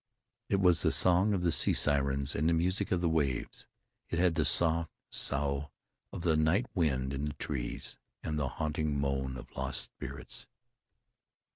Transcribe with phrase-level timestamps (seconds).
[0.49, 3.67] It was the song of the sea sirens and the music of the waves;
[4.09, 5.69] it had the soft sough
[6.11, 10.47] of the night wind in the trees, and the haunting moan of lost spirits.